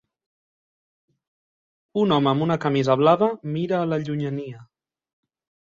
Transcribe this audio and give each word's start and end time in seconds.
Un 2.05 2.15
home 2.15 2.33
amb 2.33 2.47
una 2.49 2.59
camisa 2.67 2.99
blava 3.03 3.29
mira 3.59 3.79
a 3.83 3.87
la 3.93 4.05
llunyania. 4.09 4.69